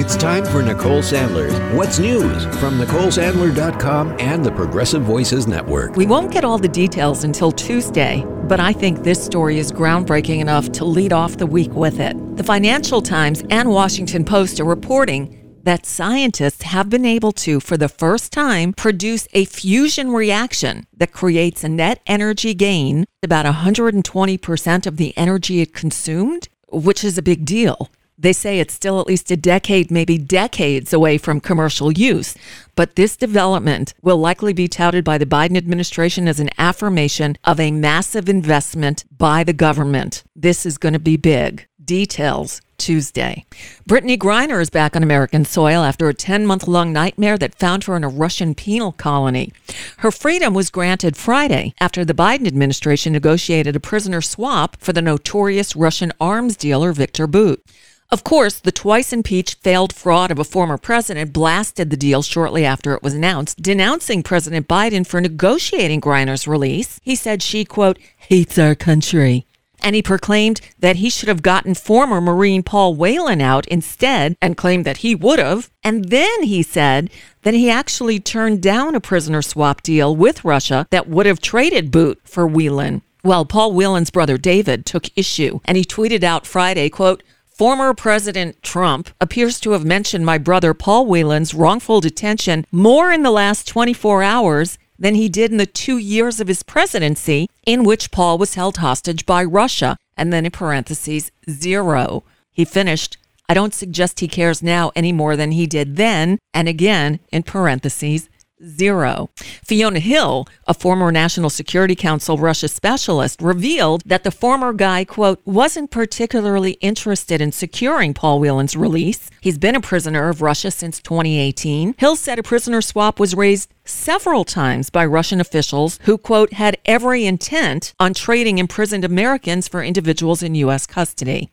It's 0.00 0.16
time 0.16 0.44
for 0.44 0.62
Nicole 0.62 1.02
Sandler's 1.02 1.58
What's 1.74 1.98
News 1.98 2.44
from 2.60 2.78
NicoleSandler.com 2.78 4.14
and 4.20 4.44
the 4.44 4.52
Progressive 4.52 5.02
Voices 5.02 5.48
Network. 5.48 5.96
We 5.96 6.06
won't 6.06 6.30
get 6.30 6.44
all 6.44 6.56
the 6.56 6.68
details 6.68 7.24
until 7.24 7.50
Tuesday, 7.50 8.24
but 8.44 8.60
I 8.60 8.72
think 8.72 9.02
this 9.02 9.22
story 9.22 9.58
is 9.58 9.72
groundbreaking 9.72 10.38
enough 10.38 10.70
to 10.74 10.84
lead 10.84 11.12
off 11.12 11.38
the 11.38 11.46
week 11.46 11.72
with 11.72 11.98
it. 11.98 12.16
The 12.36 12.44
Financial 12.44 13.02
Times 13.02 13.42
and 13.50 13.70
Washington 13.70 14.24
Post 14.24 14.60
are 14.60 14.64
reporting 14.64 15.58
that 15.64 15.84
scientists 15.84 16.62
have 16.62 16.88
been 16.88 17.04
able 17.04 17.32
to, 17.32 17.58
for 17.58 17.76
the 17.76 17.88
first 17.88 18.32
time, 18.32 18.74
produce 18.74 19.26
a 19.32 19.46
fusion 19.46 20.12
reaction 20.12 20.86
that 20.96 21.12
creates 21.12 21.64
a 21.64 21.68
net 21.68 22.00
energy 22.06 22.54
gain 22.54 23.04
about 23.24 23.46
120% 23.46 24.86
of 24.86 24.96
the 24.96 25.12
energy 25.18 25.60
it 25.60 25.74
consumed, 25.74 26.46
which 26.68 27.02
is 27.02 27.18
a 27.18 27.22
big 27.22 27.44
deal. 27.44 27.90
They 28.18 28.32
say 28.32 28.58
it's 28.58 28.74
still 28.74 29.00
at 29.00 29.06
least 29.06 29.30
a 29.30 29.36
decade, 29.36 29.92
maybe 29.92 30.18
decades 30.18 30.92
away 30.92 31.18
from 31.18 31.40
commercial 31.40 31.92
use. 31.92 32.34
But 32.74 32.96
this 32.96 33.16
development 33.16 33.94
will 34.02 34.18
likely 34.18 34.52
be 34.52 34.66
touted 34.66 35.04
by 35.04 35.18
the 35.18 35.26
Biden 35.26 35.56
administration 35.56 36.26
as 36.26 36.40
an 36.40 36.50
affirmation 36.58 37.36
of 37.44 37.60
a 37.60 37.70
massive 37.70 38.28
investment 38.28 39.04
by 39.16 39.44
the 39.44 39.52
government. 39.52 40.24
This 40.34 40.66
is 40.66 40.78
going 40.78 40.94
to 40.94 40.98
be 40.98 41.16
big. 41.16 41.66
Details 41.84 42.60
Tuesday. 42.76 43.44
Brittney 43.88 44.18
Griner 44.18 44.60
is 44.60 44.70
back 44.70 44.96
on 44.96 45.02
American 45.02 45.44
soil 45.44 45.82
after 45.82 46.08
a 46.08 46.14
10 46.14 46.46
month 46.46 46.66
long 46.66 46.92
nightmare 46.92 47.38
that 47.38 47.58
found 47.58 47.84
her 47.84 47.96
in 47.96 48.04
a 48.04 48.08
Russian 48.08 48.54
penal 48.54 48.92
colony. 48.92 49.52
Her 49.98 50.10
freedom 50.10 50.54
was 50.54 50.70
granted 50.70 51.16
Friday 51.16 51.74
after 51.80 52.04
the 52.04 52.14
Biden 52.14 52.46
administration 52.46 53.12
negotiated 53.12 53.76
a 53.76 53.80
prisoner 53.80 54.20
swap 54.20 54.76
for 54.80 54.92
the 54.92 55.02
notorious 55.02 55.76
Russian 55.76 56.12
arms 56.20 56.56
dealer 56.56 56.92
Viktor 56.92 57.26
Bout. 57.26 57.62
Of 58.10 58.24
course, 58.24 58.58
the 58.58 58.72
twice 58.72 59.12
impeached 59.12 59.62
failed 59.62 59.92
fraud 59.92 60.30
of 60.30 60.38
a 60.38 60.44
former 60.44 60.78
president 60.78 61.30
blasted 61.34 61.90
the 61.90 61.96
deal 61.96 62.22
shortly 62.22 62.64
after 62.64 62.94
it 62.94 63.02
was 63.02 63.12
announced, 63.12 63.60
denouncing 63.60 64.22
President 64.22 64.66
Biden 64.66 65.06
for 65.06 65.20
negotiating 65.20 66.00
Griner's 66.00 66.48
release. 66.48 67.00
He 67.02 67.14
said 67.14 67.42
she, 67.42 67.66
quote, 67.66 67.98
hates 68.16 68.58
our 68.58 68.74
country. 68.74 69.44
And 69.82 69.94
he 69.94 70.00
proclaimed 70.00 70.62
that 70.78 70.96
he 70.96 71.10
should 71.10 71.28
have 71.28 71.42
gotten 71.42 71.74
former 71.74 72.18
Marine 72.18 72.62
Paul 72.62 72.94
Whelan 72.94 73.42
out 73.42 73.68
instead 73.68 74.36
and 74.40 74.56
claimed 74.56 74.86
that 74.86 74.98
he 74.98 75.14
would 75.14 75.38
have. 75.38 75.70
And 75.84 76.06
then 76.06 76.44
he 76.44 76.62
said 76.62 77.10
that 77.42 77.52
he 77.52 77.68
actually 77.68 78.20
turned 78.20 78.62
down 78.62 78.94
a 78.94 79.00
prisoner 79.00 79.42
swap 79.42 79.82
deal 79.82 80.16
with 80.16 80.46
Russia 80.46 80.86
that 80.90 81.08
would 81.08 81.26
have 81.26 81.40
traded 81.42 81.90
Bout 81.90 82.18
for 82.24 82.46
Whelan. 82.46 83.02
Well, 83.22 83.44
Paul 83.44 83.74
Whelan's 83.74 84.10
brother 84.10 84.38
David 84.38 84.86
took 84.86 85.16
issue 85.16 85.60
and 85.66 85.76
he 85.76 85.84
tweeted 85.84 86.24
out 86.24 86.46
Friday, 86.46 86.88
quote, 86.88 87.22
Former 87.58 87.92
President 87.92 88.62
Trump 88.62 89.10
appears 89.20 89.58
to 89.60 89.72
have 89.72 89.84
mentioned 89.84 90.24
my 90.24 90.38
brother 90.38 90.74
Paul 90.74 91.06
Whelan's 91.06 91.54
wrongful 91.54 92.00
detention 92.00 92.64
more 92.70 93.10
in 93.10 93.24
the 93.24 93.32
last 93.32 93.66
24 93.66 94.22
hours 94.22 94.78
than 94.96 95.16
he 95.16 95.28
did 95.28 95.50
in 95.50 95.56
the 95.56 95.66
two 95.66 95.98
years 95.98 96.38
of 96.38 96.46
his 96.46 96.62
presidency, 96.62 97.50
in 97.66 97.82
which 97.82 98.12
Paul 98.12 98.38
was 98.38 98.54
held 98.54 98.76
hostage 98.76 99.26
by 99.26 99.42
Russia. 99.42 99.96
And 100.16 100.32
then 100.32 100.46
in 100.46 100.52
parentheses, 100.52 101.32
zero. 101.50 102.22
He 102.52 102.64
finished, 102.64 103.18
I 103.48 103.54
don't 103.54 103.74
suggest 103.74 104.20
he 104.20 104.28
cares 104.28 104.62
now 104.62 104.92
any 104.94 105.10
more 105.10 105.34
than 105.34 105.50
he 105.50 105.66
did 105.66 105.96
then. 105.96 106.38
And 106.54 106.68
again, 106.68 107.18
in 107.32 107.42
parentheses, 107.42 108.28
zero. 108.64 109.30
Fiona 109.64 110.00
Hill, 110.00 110.46
a 110.66 110.74
former 110.74 111.12
National 111.12 111.50
Security 111.50 111.94
Council 111.94 112.38
Russia 112.38 112.68
specialist, 112.68 113.40
revealed 113.40 114.02
that 114.06 114.24
the 114.24 114.30
former 114.30 114.72
guy, 114.72 115.04
quote, 115.04 115.40
wasn't 115.44 115.90
particularly 115.90 116.72
interested 116.80 117.40
in 117.40 117.52
securing 117.52 118.14
Paul 118.14 118.40
Whelan's 118.40 118.76
release. 118.76 119.30
He's 119.40 119.58
been 119.58 119.76
a 119.76 119.80
prisoner 119.80 120.28
of 120.28 120.42
Russia 120.42 120.70
since 120.70 121.00
2018. 121.00 121.94
Hill 121.98 122.16
said 122.16 122.38
a 122.38 122.42
prisoner 122.42 122.80
swap 122.80 123.20
was 123.20 123.34
raised 123.34 123.72
several 123.84 124.44
times 124.44 124.90
by 124.90 125.04
Russian 125.04 125.40
officials 125.40 125.98
who, 126.02 126.18
quote, 126.18 126.52
had 126.52 126.76
every 126.84 127.24
intent 127.26 127.94
on 127.98 128.14
trading 128.14 128.58
imprisoned 128.58 129.04
Americans 129.04 129.68
for 129.68 129.82
individuals 129.82 130.42
in 130.42 130.54
U.S. 130.56 130.86
custody. 130.86 131.50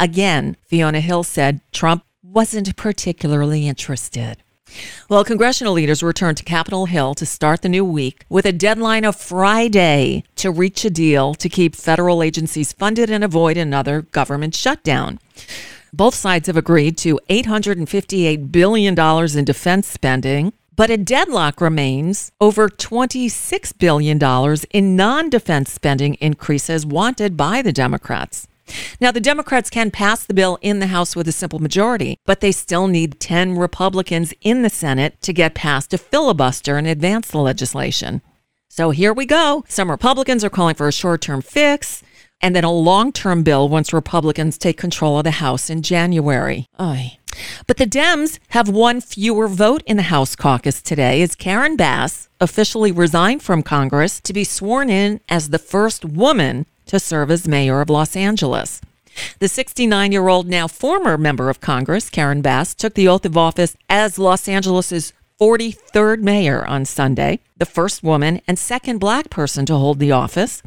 Again, 0.00 0.56
Fiona 0.66 1.00
Hill 1.00 1.24
said 1.24 1.60
Trump 1.72 2.04
wasn't 2.22 2.76
particularly 2.76 3.66
interested. 3.66 4.42
Well, 5.08 5.24
congressional 5.24 5.72
leaders 5.72 6.02
returned 6.02 6.36
to 6.38 6.44
Capitol 6.44 6.86
Hill 6.86 7.14
to 7.14 7.24
start 7.24 7.62
the 7.62 7.68
new 7.68 7.84
week 7.84 8.24
with 8.28 8.44
a 8.44 8.52
deadline 8.52 9.04
of 9.04 9.16
Friday 9.16 10.24
to 10.36 10.50
reach 10.50 10.84
a 10.84 10.90
deal 10.90 11.34
to 11.34 11.48
keep 11.48 11.74
federal 11.74 12.22
agencies 12.22 12.72
funded 12.72 13.10
and 13.10 13.24
avoid 13.24 13.56
another 13.56 14.02
government 14.02 14.54
shutdown. 14.54 15.18
Both 15.92 16.14
sides 16.14 16.48
have 16.48 16.56
agreed 16.56 16.98
to 16.98 17.18
$858 17.30 18.52
billion 18.52 18.98
in 19.38 19.44
defense 19.44 19.86
spending, 19.86 20.52
but 20.76 20.90
a 20.90 20.96
deadlock 20.96 21.60
remains 21.60 22.30
over 22.40 22.68
$26 22.68 23.78
billion 23.78 24.56
in 24.70 24.96
non 24.96 25.30
defense 25.30 25.72
spending 25.72 26.14
increases 26.14 26.84
wanted 26.84 27.36
by 27.36 27.62
the 27.62 27.72
Democrats. 27.72 28.47
Now, 29.00 29.10
the 29.10 29.20
Democrats 29.20 29.70
can 29.70 29.90
pass 29.90 30.24
the 30.24 30.34
bill 30.34 30.58
in 30.60 30.78
the 30.78 30.88
House 30.88 31.14
with 31.14 31.28
a 31.28 31.32
simple 31.32 31.58
majority, 31.58 32.18
but 32.26 32.40
they 32.40 32.52
still 32.52 32.86
need 32.86 33.20
10 33.20 33.56
Republicans 33.56 34.34
in 34.40 34.62
the 34.62 34.70
Senate 34.70 35.20
to 35.22 35.32
get 35.32 35.54
past 35.54 35.94
a 35.94 35.98
filibuster 35.98 36.76
and 36.76 36.86
advance 36.86 37.28
the 37.28 37.38
legislation. 37.38 38.22
So 38.68 38.90
here 38.90 39.12
we 39.12 39.26
go. 39.26 39.64
Some 39.68 39.90
Republicans 39.90 40.44
are 40.44 40.50
calling 40.50 40.74
for 40.74 40.88
a 40.88 40.92
short 40.92 41.20
term 41.20 41.42
fix 41.42 42.02
and 42.40 42.54
then 42.54 42.64
a 42.64 42.72
long 42.72 43.12
term 43.12 43.42
bill 43.42 43.68
once 43.68 43.92
Republicans 43.92 44.58
take 44.58 44.76
control 44.76 45.18
of 45.18 45.24
the 45.24 45.32
House 45.32 45.70
in 45.70 45.82
January. 45.82 46.66
Oy. 46.80 47.18
But 47.66 47.76
the 47.76 47.86
Dems 47.86 48.38
have 48.48 48.68
one 48.68 49.00
fewer 49.00 49.48
vote 49.48 49.82
in 49.86 49.96
the 49.96 50.04
House 50.04 50.34
caucus 50.34 50.82
today 50.82 51.22
as 51.22 51.34
Karen 51.34 51.76
Bass 51.76 52.28
officially 52.40 52.92
resigned 52.92 53.42
from 53.42 53.62
Congress 53.62 54.20
to 54.20 54.32
be 54.32 54.44
sworn 54.44 54.90
in 54.90 55.20
as 55.28 55.50
the 55.50 55.58
first 55.58 56.04
woman 56.04 56.66
to 56.88 57.00
serve 57.00 57.30
as 57.30 57.48
mayor 57.48 57.80
of 57.80 57.88
Los 57.88 58.16
Angeles. 58.16 58.80
The 59.38 59.48
69 59.48 60.12
year 60.12 60.28
old, 60.28 60.46
now 60.46 60.68
former 60.68 61.16
member 61.16 61.48
of 61.48 61.60
Congress, 61.60 62.10
Karen 62.10 62.42
Bass, 62.42 62.74
took 62.74 62.94
the 62.94 63.08
oath 63.08 63.24
of 63.24 63.36
office 63.36 63.76
as 63.88 64.18
Los 64.18 64.48
Angeles' 64.48 65.12
43rd 65.40 66.20
mayor 66.20 66.66
on 66.66 66.84
Sunday, 66.84 67.38
the 67.56 67.66
first 67.66 68.02
woman 68.02 68.40
and 68.48 68.58
second 68.58 68.98
black 68.98 69.30
person 69.30 69.64
to 69.66 69.74
hold 69.74 69.98
the 69.98 70.12
office. 70.12 70.62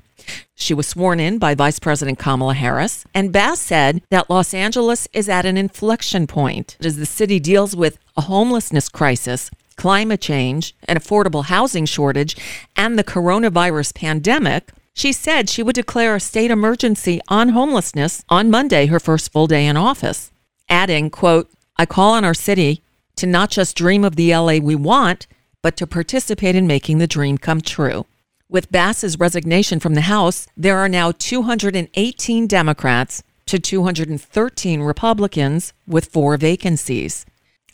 She 0.55 0.73
was 0.73 0.87
sworn 0.87 1.19
in 1.19 1.39
by 1.39 1.55
Vice 1.55 1.79
President 1.79 2.19
Kamala 2.19 2.53
Harris, 2.53 3.05
and 3.13 3.31
Bass 3.33 3.59
said 3.59 4.01
that 4.11 4.29
Los 4.29 4.53
Angeles 4.53 5.07
is 5.13 5.27
at 5.27 5.45
an 5.45 5.57
inflection 5.57 6.27
point 6.27 6.77
as 6.81 6.97
the 6.97 7.05
city 7.05 7.39
deals 7.39 7.75
with 7.75 7.97
a 8.15 8.21
homelessness 8.21 8.87
crisis, 8.87 9.49
climate 9.75 10.21
change, 10.21 10.75
an 10.87 10.97
affordable 10.97 11.45
housing 11.45 11.85
shortage, 11.85 12.37
and 12.75 12.97
the 12.97 13.03
coronavirus 13.03 13.95
pandemic. 13.95 14.71
She 14.93 15.13
said 15.13 15.49
she 15.49 15.63
would 15.63 15.75
declare 15.75 16.15
a 16.15 16.19
state 16.19 16.51
emergency 16.51 17.21
on 17.27 17.49
homelessness 17.49 18.23
on 18.29 18.51
Monday, 18.51 18.87
her 18.87 18.99
first 18.99 19.31
full 19.31 19.47
day 19.47 19.65
in 19.65 19.77
office, 19.77 20.31
adding, 20.69 21.09
quote, 21.09 21.49
I 21.77 21.85
call 21.85 22.13
on 22.13 22.25
our 22.25 22.33
city 22.33 22.83
to 23.15 23.25
not 23.25 23.49
just 23.49 23.77
dream 23.77 24.03
of 24.03 24.15
the 24.15 24.35
LA 24.35 24.57
we 24.57 24.75
want, 24.75 25.27
but 25.61 25.77
to 25.77 25.87
participate 25.87 26.55
in 26.55 26.67
making 26.67 26.97
the 26.97 27.07
dream 27.07 27.37
come 27.37 27.61
true. 27.61 28.05
With 28.49 28.71
Bass's 28.71 29.17
resignation 29.17 29.79
from 29.79 29.93
the 29.93 30.01
House, 30.01 30.47
there 30.57 30.77
are 30.77 30.89
now 30.89 31.11
218 31.11 32.47
Democrats 32.47 33.23
to 33.45 33.59
213 33.59 34.81
Republicans 34.81 35.73
with 35.87 36.05
four 36.05 36.37
vacancies. 36.37 37.25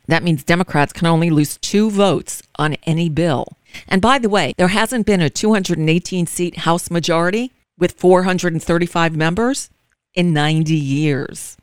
That 0.07 0.23
means 0.23 0.43
Democrats 0.43 0.93
can 0.93 1.07
only 1.07 1.29
lose 1.29 1.57
two 1.57 1.89
votes 1.89 2.41
on 2.55 2.75
any 2.85 3.09
bill. 3.09 3.57
And 3.87 4.01
by 4.01 4.19
the 4.19 4.29
way, 4.29 4.53
there 4.57 4.69
hasn't 4.69 5.05
been 5.05 5.21
a 5.21 5.29
218 5.29 6.25
seat 6.25 6.57
House 6.59 6.89
majority 6.89 7.51
with 7.77 7.93
435 7.93 9.15
members 9.15 9.69
in 10.13 10.33
90 10.33 10.73
years. 10.73 11.57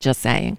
Just 0.00 0.20
saying. 0.20 0.58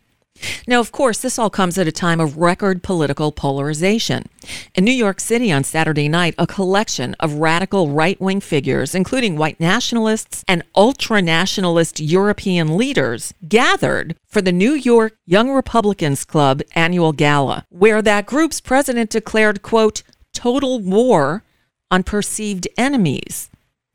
Now, 0.68 0.79
of 0.79 0.91
course, 0.91 1.19
this 1.19 1.38
all 1.38 1.50
comes 1.50 1.78
at 1.78 1.88
a 1.88 1.91
time 1.91 2.20
of 2.20 2.37
record 2.37 2.82
political 2.82 3.32
polarization. 3.32 4.26
In 4.73 4.84
New 4.84 4.91
York 4.91 5.20
City 5.20 5.52
on 5.52 5.64
Saturday 5.64 6.09
night, 6.09 6.35
a 6.37 6.47
collection 6.47 7.16
of 7.20 7.35
radical 7.35 7.90
right 7.90 8.20
wing 8.20 8.41
figures, 8.41 8.96
including 8.96 9.37
white 9.37 9.59
nationalists 9.59 10.43
and 10.47 10.64
ultra 10.76 11.22
nationalist 11.22 11.99
European 11.99 12.78
leaders, 12.78 13.34
gathered 13.47 14.16
for 14.28 14.41
the 14.41 14.52
New 14.52 14.73
York 14.73 15.17
Young 15.26 15.52
Republicans 15.52 16.26
Club 16.26 16.61
annual 16.73 17.11
gala, 17.11 17.66
where 17.70 18.02
that 18.02 18.26
group's 18.26 18.59
president 18.59 19.11
declared, 19.11 19.61
quote, 19.61 20.02
total 20.34 20.79
war 20.79 21.43
on 21.91 22.03
perceived 22.03 22.67
enemies. 22.78 23.49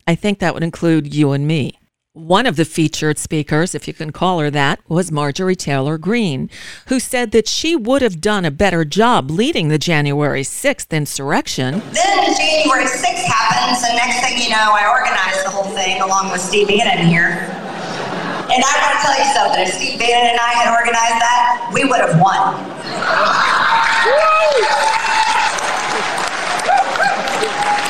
I 0.07 0.15
think 0.15 0.39
that 0.39 0.55
would 0.55 0.63
include 0.63 1.15
you 1.15 1.33
and 1.33 1.47
me. 1.47 1.80
One 2.13 2.45
of 2.45 2.57
the 2.57 2.65
featured 2.65 3.19
speakers, 3.19 3.73
if 3.73 3.87
you 3.87 3.95
can 3.95 4.11
call 4.11 4.41
her 4.41 4.51
that, 4.51 4.81
was 4.89 5.13
Marjorie 5.13 5.55
Taylor 5.55 5.97
Greene, 5.97 6.51
who 6.89 6.99
said 6.99 7.31
that 7.31 7.47
she 7.47 7.77
would 7.77 8.03
have 8.03 8.21
done 8.21 8.45
a 8.45 8.51
better 8.51 8.85
job 8.85 9.31
leading 9.31 9.69
the 9.69 9.79
January 9.79 10.43
6th 10.43 10.91
insurrection. 10.91 11.79
Then 11.95 12.35
January 12.35 12.87
6th 12.87 13.23
happens, 13.31 13.87
and 13.87 13.95
next 13.95 14.27
thing 14.27 14.43
you 14.43 14.51
know, 14.51 14.75
I 14.75 14.91
organized 14.91 15.47
the 15.47 15.51
whole 15.51 15.71
thing 15.71 16.03
along 16.03 16.33
with 16.33 16.41
Steve 16.41 16.67
Bannon 16.67 17.07
here. 17.07 17.47
And 18.51 18.59
I 18.59 18.75
want 18.83 18.91
to 18.91 19.07
tell 19.07 19.15
you 19.15 19.31
something 19.31 19.63
if 19.63 19.71
Steve 19.71 20.01
Bannon 20.01 20.35
and 20.35 20.41
I 20.41 20.51
had 20.51 20.67
organized 20.75 21.23
that, 21.23 21.71
we 21.73 21.85
would 21.85 22.01
have 22.03 22.19
won. 22.19 22.59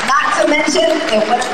Not 0.04 0.28
to 0.36 0.48
mention, 0.52 0.92
it 1.08 1.24
would 1.24 1.40
have 1.40 1.49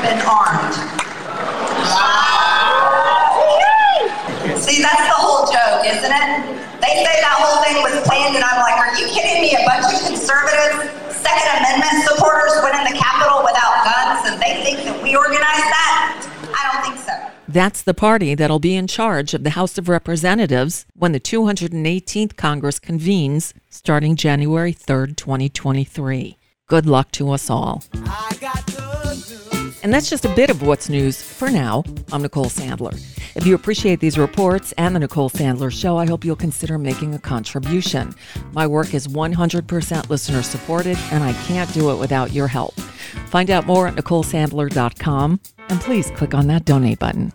and 8.37 8.45
I'm 8.45 8.61
like, 8.61 8.77
are 8.77 8.93
you 8.99 9.07
kidding 9.07 9.41
me? 9.41 9.57
A 9.57 9.65
bunch 9.65 9.91
of 9.91 9.99
conservative 10.05 10.93
Second 11.09 11.57
Amendment 11.57 12.05
supporters 12.05 12.53
went 12.61 12.77
in 12.77 12.93
the 12.93 12.97
Capitol 12.97 13.41
without 13.41 13.83
guns, 13.83 14.29
and 14.29 14.39
they 14.39 14.61
think 14.63 14.85
that 14.85 15.01
we 15.01 15.15
organized 15.15 15.41
that? 15.73 16.29
I 16.53 16.71
don't 16.71 16.85
think 16.85 17.03
so. 17.03 17.13
That's 17.47 17.81
the 17.81 17.95
party 17.95 18.35
that'll 18.35 18.59
be 18.59 18.75
in 18.75 18.85
charge 18.85 19.33
of 19.33 19.43
the 19.43 19.51
House 19.51 19.79
of 19.79 19.89
Representatives 19.89 20.85
when 20.93 21.13
the 21.13 21.19
218th 21.19 22.35
Congress 22.35 22.77
convenes 22.77 23.55
starting 23.71 24.15
January 24.15 24.73
3rd, 24.73 25.17
2023. 25.17 26.37
Good 26.67 26.85
luck 26.85 27.11
to 27.13 27.31
us 27.31 27.49
all. 27.49 27.83
And 29.81 29.93
that's 29.93 30.09
just 30.11 30.25
a 30.25 30.35
bit 30.35 30.51
of 30.51 30.61
what's 30.61 30.89
news 30.89 31.21
for 31.21 31.49
now. 31.49 31.83
I'm 32.11 32.21
Nicole 32.21 32.45
Sandler. 32.45 33.16
If 33.37 33.45
you 33.45 33.53
appreciate 33.53 33.99
these 33.99 34.17
reports 34.17 34.71
and 34.79 34.95
the 34.95 34.99
Nicole 34.99 35.29
Sandler 35.29 35.71
Show, 35.71 35.95
I 35.95 36.07
hope 36.07 36.25
you'll 36.25 36.35
consider 36.35 36.79
making 36.79 37.13
a 37.13 37.19
contribution. 37.19 38.15
My 38.51 38.65
work 38.65 38.95
is 38.95 39.07
100% 39.07 40.09
listener 40.09 40.41
supported, 40.41 40.97
and 41.11 41.23
I 41.23 41.33
can't 41.45 41.71
do 41.71 41.91
it 41.91 41.97
without 41.97 42.33
your 42.33 42.47
help. 42.47 42.73
Find 43.27 43.51
out 43.51 43.67
more 43.67 43.87
at 43.87 43.95
NicoleSandler.com, 43.95 45.39
and 45.69 45.79
please 45.81 46.09
click 46.11 46.33
on 46.33 46.47
that 46.47 46.65
donate 46.65 46.97
button. 46.97 47.31